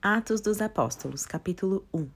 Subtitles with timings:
[0.00, 2.08] Atos dos Apóstolos, capítulo 1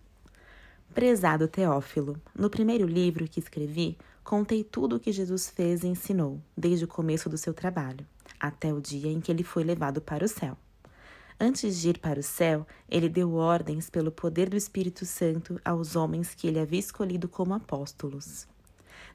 [0.95, 6.41] Prezado Teófilo, no primeiro livro que escrevi, contei tudo o que Jesus fez e ensinou,
[6.57, 8.07] desde o começo do seu trabalho,
[8.39, 10.57] até o dia em que ele foi levado para o céu.
[11.41, 15.97] Antes de ir para o céu, ele deu ordens pelo poder do Espírito Santo aos
[15.97, 18.47] homens que ele havia escolhido como apóstolos.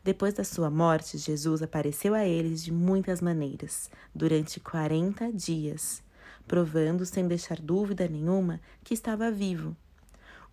[0.04, 6.05] Depois da sua morte, Jesus apareceu a eles de muitas maneiras, durante quarenta dias
[6.47, 9.75] provando sem deixar dúvida nenhuma que estava vivo.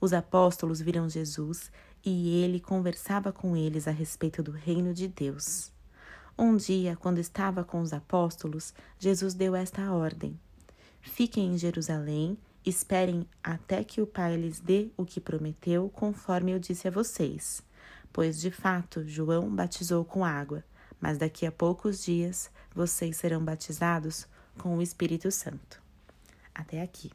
[0.00, 1.70] Os apóstolos viram Jesus
[2.04, 5.72] e ele conversava com eles a respeito do reino de Deus.
[6.36, 10.38] Um dia, quando estava com os apóstolos, Jesus deu esta ordem:
[11.00, 16.58] Fiquem em Jerusalém, esperem até que o Pai lhes dê o que prometeu, conforme eu
[16.58, 17.62] disse a vocês.
[18.12, 20.64] Pois, de fato, João batizou com água,
[21.00, 24.26] mas daqui a poucos dias vocês serão batizados
[24.58, 25.82] com o Espírito Santo
[26.54, 27.10] até aqui.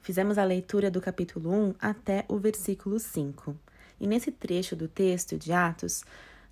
[0.00, 3.56] Fizemos a leitura do capítulo 1 até o versículo 5.
[4.00, 6.04] E nesse trecho do texto de Atos,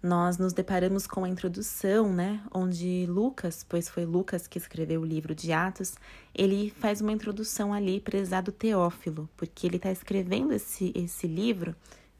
[0.02, 5.04] nós nos deparamos com a introdução, né, onde Lucas, pois foi Lucas que escreveu o
[5.04, 5.94] livro de Atos,
[6.34, 11.74] ele faz uma introdução ali, prezado Teófilo, porque ele está escrevendo esse, esse livro,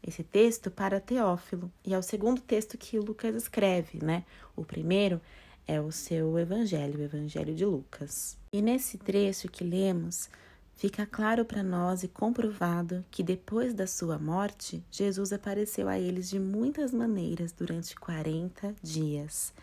[0.05, 1.71] esse texto para Teófilo.
[1.83, 4.25] E é o segundo texto que Lucas escreve, né?
[4.55, 5.21] O primeiro
[5.67, 8.37] é o seu evangelho, o evangelho de Lucas.
[8.51, 10.29] E nesse trecho que lemos,
[10.75, 16.29] fica claro para nós e comprovado que depois da sua morte, Jesus apareceu a eles
[16.29, 19.53] de muitas maneiras durante 40 dias.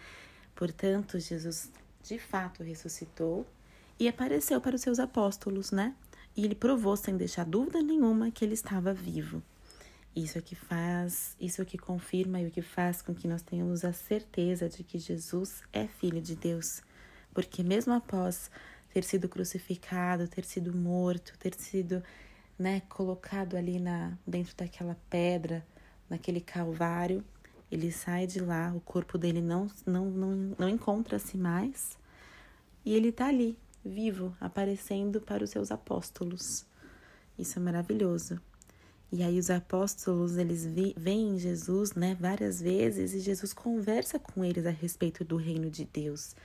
[0.54, 1.70] Portanto, Jesus
[2.02, 3.46] de fato ressuscitou
[3.98, 5.94] e apareceu para os seus apóstolos, né?
[6.36, 9.42] E ele provou sem deixar dúvida nenhuma que ele estava vivo.
[10.18, 13.40] Isso é que faz, isso é que confirma e o que faz com que nós
[13.40, 16.82] tenhamos a certeza de que Jesus é filho de Deus,
[17.32, 18.50] porque mesmo após
[18.92, 22.02] ter sido crucificado, ter sido morto, ter sido,
[22.58, 25.64] né, colocado ali na dentro daquela pedra,
[26.10, 27.24] naquele calvário,
[27.70, 31.96] ele sai de lá, o corpo dele não não não, não encontra-se mais,
[32.84, 36.66] e ele está ali, vivo, aparecendo para os seus apóstolos.
[37.38, 38.47] Isso é maravilhoso.
[39.10, 44.66] E aí os apóstolos, eles veem Jesus, né, várias vezes e Jesus conversa com eles
[44.66, 46.36] a respeito do reino de Deus.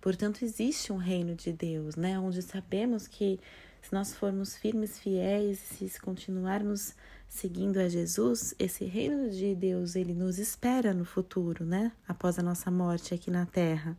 [0.00, 3.38] Portanto, existe um reino de Deus, né, onde sabemos que
[3.80, 6.92] se nós formos firmes, fiéis, se continuarmos
[7.28, 12.42] seguindo a Jesus, esse reino de Deus, ele nos espera no futuro, né, após a
[12.42, 13.96] nossa morte aqui na terra.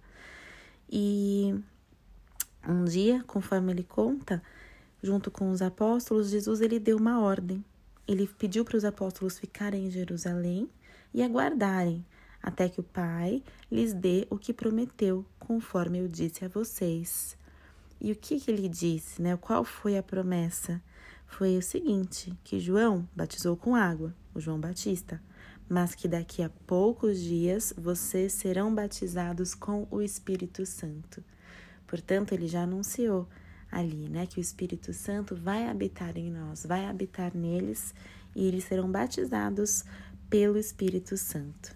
[0.91, 1.56] E
[2.68, 4.44] um dia, conforme ele conta,
[5.01, 7.63] junto com os apóstolos, Jesus ele deu uma ordem
[8.11, 10.67] ele pediu para os apóstolos ficarem em Jerusalém
[11.13, 12.03] e aguardarem
[12.41, 17.37] até que o Pai lhes dê o que prometeu, conforme eu disse a vocês.
[18.01, 19.37] E o que, que ele disse, né?
[19.37, 20.81] Qual foi a promessa?
[21.27, 25.21] Foi o seguinte: que João batizou com água, o João Batista,
[25.67, 31.23] mas que daqui a poucos dias vocês serão batizados com o Espírito Santo.
[31.85, 33.27] Portanto, ele já anunciou
[33.72, 34.25] ali, né?
[34.25, 37.94] Que o Espírito Santo vai habitar em nós, vai habitar neles
[38.35, 39.84] e eles serão batizados
[40.30, 41.75] pelo Espírito Santo.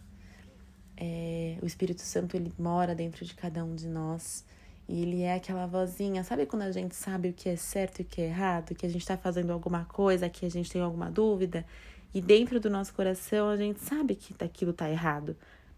[0.96, 4.46] É, o Espírito Santo ele mora dentro de cada um de nós
[4.88, 8.02] e ele é aquela vozinha, sabe quando a gente sabe o que é certo e
[8.04, 10.82] o que é errado, que a gente está fazendo alguma coisa, que a gente tem
[10.82, 11.66] alguma dúvida
[12.14, 15.36] e dentro do nosso coração a gente sabe que aquilo está errado.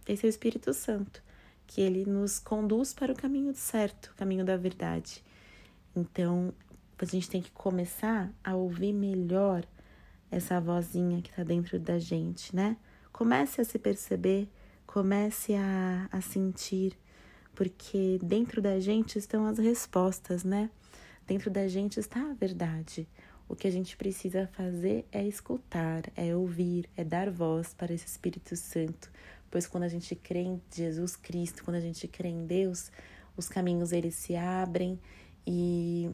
[0.08, 1.24] Esse é o Espírito Santo,
[1.66, 5.24] que ele nos conduz para o caminho certo, o caminho da verdade.
[5.96, 6.54] Então,
[6.98, 9.66] a gente tem que começar a ouvir melhor
[10.30, 12.78] essa vozinha que está dentro da gente, né?
[13.12, 14.50] Comece a se perceber,
[14.86, 16.98] comece a, a sentir,
[17.54, 20.70] porque dentro da gente estão as respostas, né?
[21.26, 23.08] Dentro da gente está a verdade.
[23.48, 28.08] O que a gente precisa fazer é escutar, é ouvir, é dar voz para esse
[28.08, 29.12] Espírito Santo,
[29.52, 32.92] pois quando a gente crê em Jesus Cristo, quando a gente crê em Deus,
[33.38, 35.00] os caminhos eles se abrem
[35.46, 36.10] e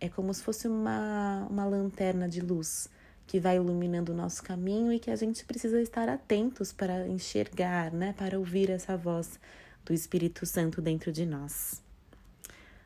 [0.00, 2.88] é como se fosse uma, uma lanterna de luz
[3.26, 7.92] que vai iluminando o nosso caminho e que a gente precisa estar atentos para enxergar,
[7.92, 9.38] né, para ouvir essa voz
[9.84, 11.80] do Espírito Santo dentro de nós.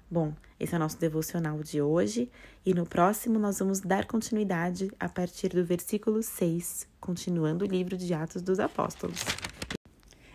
[0.09, 2.31] Bom, esse é o nosso devocional de hoje
[2.65, 7.97] e no próximo nós vamos dar continuidade a partir do versículo 6, continuando o livro
[7.97, 9.21] de Atos dos Apóstolos.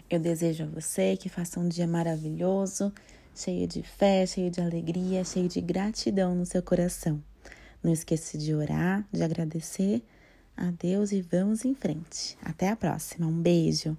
[0.10, 2.92] Eu desejo a você que faça um dia maravilhoso
[3.36, 7.22] cheio de fé, cheio de alegria, cheio de gratidão no seu coração.
[7.84, 10.04] Não esqueça de orar, de agradecer
[10.56, 12.38] a Deus e vamos em frente.
[12.44, 13.26] Até a próxima.
[13.28, 13.98] Um beijo.